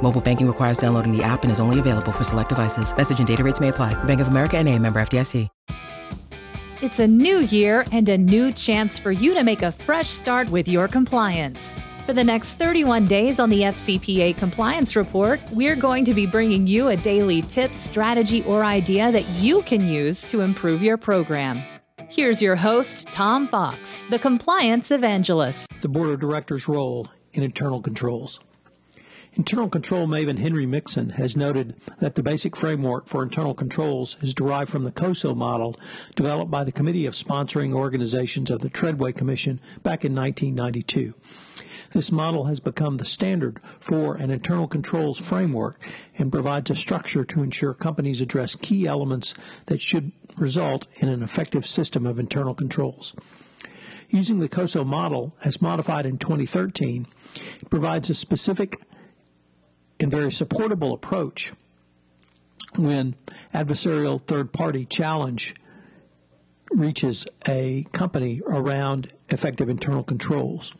[0.00, 2.96] Mobile banking requires downloading the app and is only available for select devices.
[2.96, 3.94] Message and data rates may apply.
[4.04, 5.48] Bank of America and a member FDIC.
[6.82, 10.50] It's a new year and a new chance for you to make a fresh start
[10.50, 11.80] with your compliance.
[12.04, 16.66] For the next 31 days on the FCPA Compliance Report, we're going to be bringing
[16.66, 21.62] you a daily tip, strategy, or idea that you can use to improve your program.
[22.10, 25.70] Here's your host, Tom Fox, the compliance evangelist.
[25.80, 28.38] The board of directors' role in internal controls.
[29.36, 34.32] Internal control maven Henry Mixon has noted that the basic framework for internal controls is
[34.32, 35.76] derived from the COSO model
[36.14, 41.12] developed by the Committee of Sponsoring Organizations of the Treadway Commission back in 1992.
[41.92, 47.24] This model has become the standard for an internal controls framework and provides a structure
[47.26, 49.34] to ensure companies address key elements
[49.66, 53.12] that should result in an effective system of internal controls.
[54.08, 57.06] Using the COSO model as modified in 2013,
[57.60, 58.80] it provides a specific
[60.00, 61.52] and very supportable approach
[62.76, 63.14] when
[63.54, 65.54] adversarial third party challenge
[66.70, 70.74] reaches a company around effective internal controls.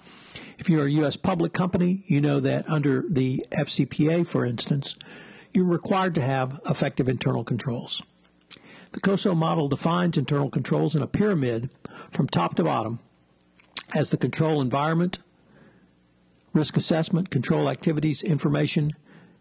[0.58, 1.16] If you're a U.S.
[1.16, 4.96] public company, you know that under the FCPA, for instance,
[5.52, 8.02] you're required to have effective internal controls.
[8.92, 11.70] The COSO model defines internal controls in a pyramid
[12.10, 12.98] from top to bottom
[13.94, 15.18] as the control environment,
[16.52, 18.94] risk assessment, control activities, information,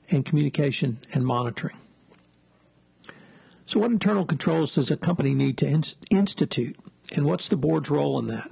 [0.10, 1.78] and communication and monitoring.
[3.66, 6.78] So, what internal controls does a company need to in- institute,
[7.14, 8.52] and what's the board's role in that?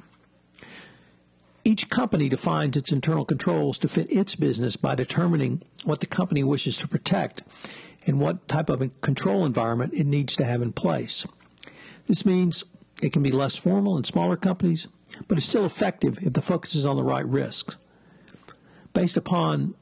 [1.66, 6.44] Each company defines its internal controls to fit its business by determining what the company
[6.44, 7.44] wishes to protect
[8.06, 11.25] and what type of control environment it needs to have in place.
[12.08, 12.66] This means
[13.02, 14.88] it can be less formal in smaller companies,
[15.28, 17.78] but it's still effective if the focus is on the right risks.
[18.94, 19.75] Based upon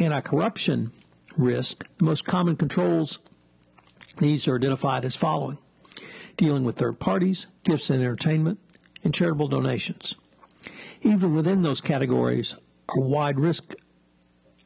[0.00, 0.92] anti corruption
[1.36, 3.18] risk, the most common controls
[4.18, 5.58] these are identified as following
[6.36, 8.60] dealing with third parties, gifts and entertainment,
[9.02, 10.14] and charitable donations.
[11.02, 12.54] Even within those categories,
[12.96, 13.74] a wide risk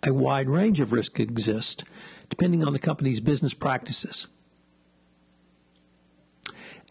[0.05, 1.85] a wide range of risk exists
[2.29, 4.27] depending on the company's business practices.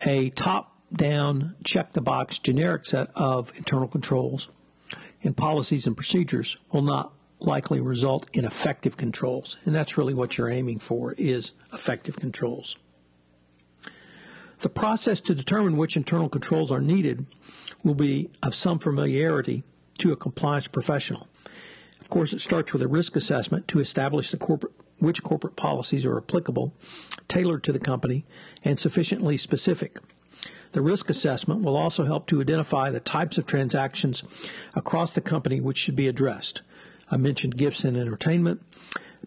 [0.03, 4.50] A top down, check the box generic set of internal controls
[5.23, 9.57] and policies and procedures will not likely result in effective controls.
[9.66, 12.78] And that's really what you're aiming for is effective controls.
[14.59, 17.25] The process to determine which internal controls are needed
[17.84, 19.63] will be of some familiarity
[19.97, 21.28] to a compliance professional.
[22.00, 26.06] Of course, it starts with a risk assessment to establish the corporate which corporate policies
[26.06, 26.75] are applicable,
[27.28, 28.23] tailored to the company,
[28.63, 29.97] and sufficiently specific.
[30.73, 34.22] The risk assessment will also help to identify the types of transactions
[34.75, 36.62] across the company which should be addressed.
[37.11, 38.61] I mentioned gifts and entertainment,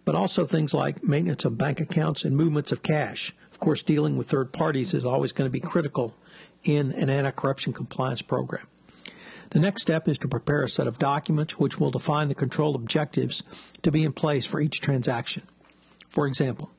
[0.07, 3.35] but also things like maintenance of bank accounts and movements of cash.
[3.53, 6.15] Of course, dealing with third parties is always going to be critical
[6.65, 8.67] in an anti corruption compliance program.
[9.51, 12.75] The next step is to prepare a set of documents which will define the control
[12.75, 13.43] objectives
[13.83, 15.43] to be in place for each transaction.
[16.09, 16.73] For example,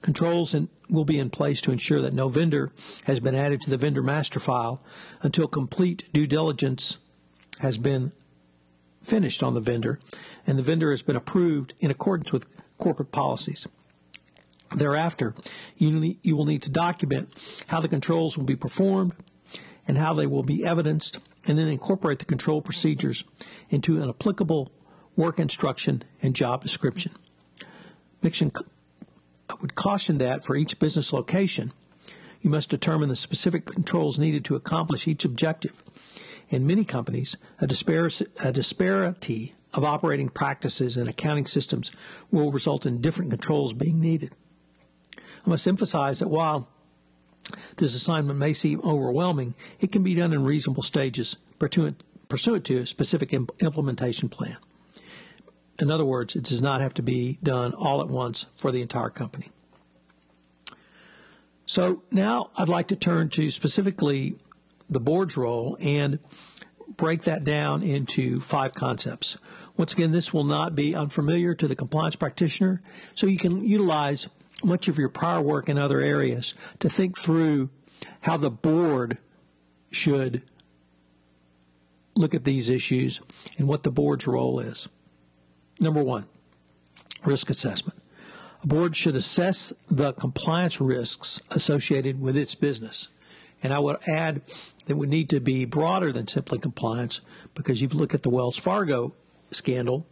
[0.00, 2.72] controls in, will be in place to ensure that no vendor
[3.04, 4.82] has been added to the vendor master file
[5.20, 6.98] until complete due diligence
[7.58, 8.12] has been
[9.08, 9.98] finished on the vendor
[10.46, 12.46] and the vendor has been approved in accordance with
[12.76, 13.66] corporate policies.
[14.74, 15.34] Thereafter,
[15.76, 17.30] you, you will need to document
[17.68, 19.14] how the controls will be performed
[19.86, 23.24] and how they will be evidenced, and then incorporate the control procedures
[23.70, 24.70] into an applicable
[25.16, 27.12] work instruction and job description.
[28.20, 28.52] Mixon
[29.62, 31.72] would caution that for each business location,
[32.42, 35.82] you must determine the specific controls needed to accomplish each objective.
[36.50, 41.92] In many companies, a, a disparity of operating practices and accounting systems
[42.30, 44.34] will result in different controls being needed.
[45.16, 46.68] I must emphasize that while
[47.76, 52.78] this assignment may seem overwhelming, it can be done in reasonable stages pursuant, pursuant to
[52.78, 54.56] a specific imp- implementation plan.
[55.78, 58.82] In other words, it does not have to be done all at once for the
[58.82, 59.48] entire company.
[61.66, 64.36] So now I'd like to turn to specifically
[64.88, 66.18] the board's role and
[66.96, 69.36] break that down into five concepts.
[69.76, 72.82] Once again, this will not be unfamiliar to the compliance practitioner,
[73.14, 74.28] so you can utilize
[74.64, 77.70] much of your prior work in other areas to think through
[78.22, 79.18] how the board
[79.90, 80.42] should
[82.16, 83.20] look at these issues
[83.56, 84.88] and what the board's role is.
[85.78, 86.26] Number one,
[87.24, 88.00] risk assessment.
[88.64, 93.08] A board should assess the compliance risks associated with its business.
[93.62, 94.42] And I would add
[94.88, 97.20] that would need to be broader than simply compliance
[97.54, 99.14] because you've looked at the Wells Fargo
[99.50, 100.06] scandal.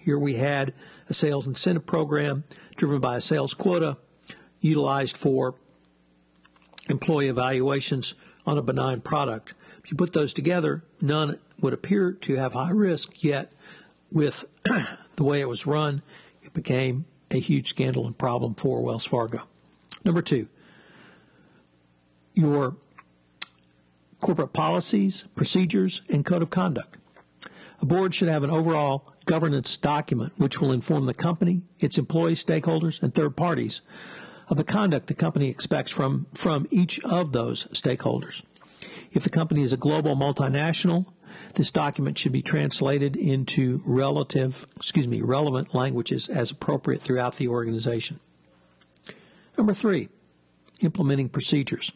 [0.00, 0.72] Here we had
[1.10, 2.44] a sales incentive program
[2.76, 3.98] driven by a sales quota
[4.60, 5.54] utilized for
[6.88, 8.14] employee evaluations
[8.46, 9.52] on a benign product.
[9.84, 13.52] If you put those together, none would appear to have high risk, yet
[14.10, 16.00] with the way it was run,
[16.42, 19.42] it became a huge scandal and problem for Wells Fargo.
[20.04, 20.48] Number two,
[22.32, 22.76] your
[24.22, 26.96] corporate policies, procedures, and code of conduct.
[27.82, 32.42] A board should have an overall governance document which will inform the company, its employees,
[32.42, 33.82] stakeholders, and third parties
[34.48, 38.42] of the conduct the company expects from, from each of those stakeholders.
[39.10, 41.06] If the company is a global multinational,
[41.54, 47.48] this document should be translated into relative, excuse me, relevant languages as appropriate throughout the
[47.48, 48.20] organization.
[49.58, 50.08] Number three,
[50.80, 51.92] implementing procedures.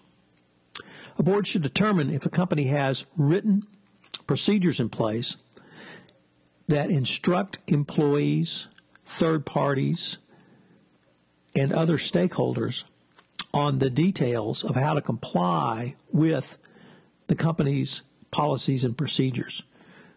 [1.19, 3.67] A board should determine if a company has written
[4.27, 5.37] procedures in place
[6.69, 8.67] that instruct employees,
[9.05, 10.19] third parties,
[11.55, 12.85] and other stakeholders
[13.55, 16.59] on the details of how to comply with
[17.29, 19.62] the company's policies and procedures.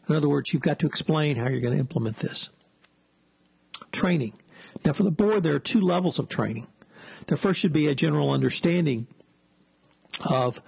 [0.10, 2.50] In other words, you've got to explain how you're going to implement this.
[3.92, 4.34] Training.
[4.84, 6.68] Now, for the board, there are two levels of training.
[7.28, 9.08] There first should be a general understanding
[10.26, 10.62] of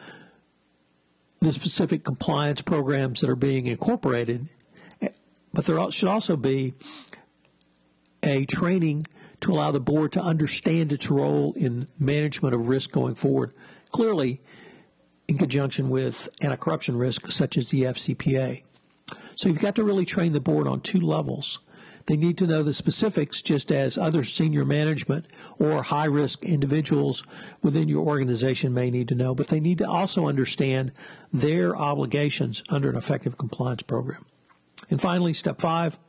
[1.41, 4.47] the specific compliance programs that are being incorporated,
[5.53, 6.73] but there should also be
[8.23, 9.07] a training
[9.41, 13.53] to allow the board to understand its role in management of risk going forward,
[13.91, 14.39] clearly
[15.27, 18.61] in conjunction with anti corruption risk, such as the FCPA.
[19.35, 21.57] So you've got to really train the board on two levels.
[22.06, 25.25] They need to know the specifics, just as other senior management
[25.59, 27.24] or high risk individuals
[27.62, 30.92] within your organization may need to know, but they need to also understand
[31.31, 34.25] their obligations under an effective compliance program.
[34.89, 36.00] And finally, step five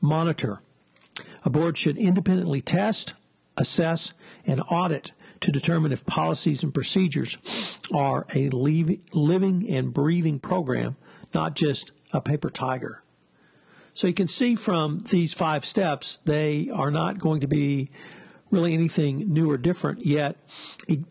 [0.00, 0.60] monitor.
[1.44, 3.14] A board should independently test,
[3.56, 4.12] assess,
[4.46, 10.96] and audit to determine if policies and procedures are a living and breathing program,
[11.32, 13.03] not just a paper tiger.
[13.94, 17.90] So you can see from these five steps, they are not going to be
[18.50, 20.36] really anything new or different, yet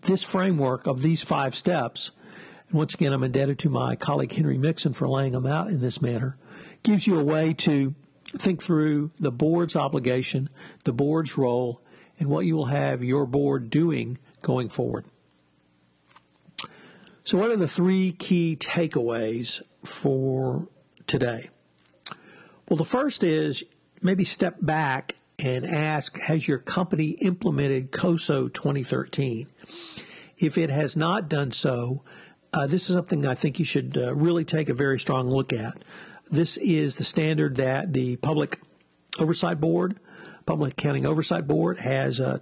[0.02, 2.12] this framework of these five steps,
[2.70, 5.80] and once again, I'm indebted to my colleague Henry Mixon for laying them out in
[5.80, 6.38] this manner,
[6.84, 7.96] gives you a way to
[8.38, 10.50] think through the board's obligation,
[10.84, 11.82] the board's role,
[12.20, 15.06] and what you will have your board doing going forward.
[17.24, 20.68] So, what are the three key takeaways for
[21.08, 21.50] today?
[22.70, 23.64] Well, the first is
[24.02, 29.48] maybe step back and ask Has your company implemented COSO 2013?
[30.38, 32.04] If it has not done so,
[32.54, 35.54] uh, this is something I think you should uh, really take a very strong look
[35.54, 35.84] at.
[36.30, 38.60] This is the standard that the Public
[39.20, 40.00] Oversight Board,
[40.46, 42.40] Public Accounting Oversight Board, has uh,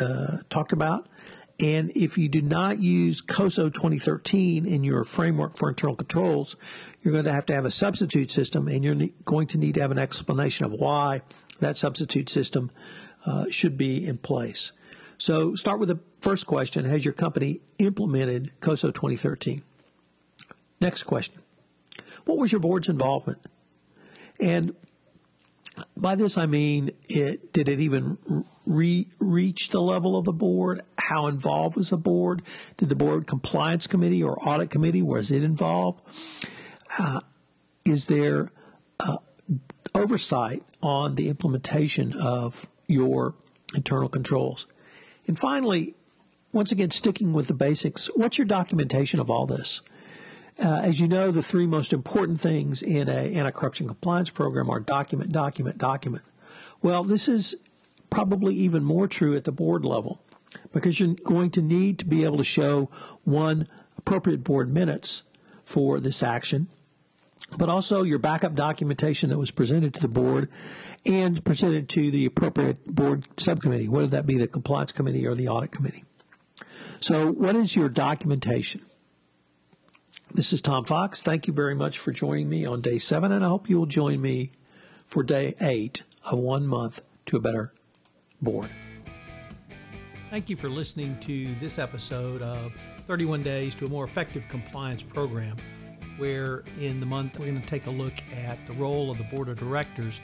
[0.00, 1.08] uh, talked about.
[1.60, 6.56] And if you do not use COSO 2013 in your framework for internal controls,
[7.02, 9.80] you're going to have to have a substitute system, and you're going to need to
[9.80, 11.22] have an explanation of why
[11.60, 12.72] that substitute system
[13.24, 14.72] uh, should be in place.
[15.16, 19.62] So, start with the first question Has your company implemented COSO 2013?
[20.80, 21.40] Next question
[22.24, 23.38] What was your board's involvement?
[24.40, 24.74] And
[25.96, 28.18] by this I mean, it, did it even
[28.66, 30.82] re- reach the level of the board?
[31.04, 32.40] How involved was the board?
[32.78, 36.00] Did the board compliance committee or audit committee was it involved?
[36.98, 37.20] Uh,
[37.84, 38.50] is there
[39.00, 39.18] uh,
[39.94, 43.34] oversight on the implementation of your
[43.74, 44.66] internal controls?
[45.26, 45.94] And finally,
[46.52, 49.82] once again, sticking with the basics, what's your documentation of all this?
[50.58, 54.80] Uh, as you know, the three most important things in an anti-corruption compliance program are
[54.80, 56.24] document, document, document.
[56.80, 57.56] Well, this is
[58.08, 60.22] probably even more true at the board level.
[60.72, 62.90] Because you're going to need to be able to show
[63.24, 63.68] one
[63.98, 65.22] appropriate board minutes
[65.64, 66.68] for this action,
[67.56, 70.48] but also your backup documentation that was presented to the board
[71.06, 75.48] and presented to the appropriate board subcommittee, whether that be the compliance committee or the
[75.48, 76.04] audit committee.
[77.00, 78.80] So, what is your documentation?
[80.32, 81.22] This is Tom Fox.
[81.22, 83.86] Thank you very much for joining me on day seven, and I hope you will
[83.86, 84.52] join me
[85.06, 87.72] for day eight of one month to a better
[88.40, 88.70] board.
[90.34, 92.74] Thank you for listening to this episode of
[93.06, 95.56] 31 Days to a More Effective Compliance Program,
[96.16, 98.14] where in the month we're going to take a look
[98.44, 100.20] at the role of the Board of Directors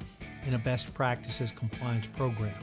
[0.49, 2.59] in a best practices compliance program.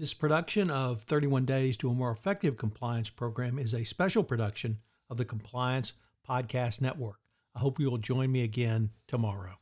[0.00, 4.78] This production of 31 Days to a More Effective Compliance Program is a special production
[5.08, 5.92] of the Compliance
[6.28, 7.20] Podcast Network.
[7.54, 9.61] I hope you will join me again tomorrow.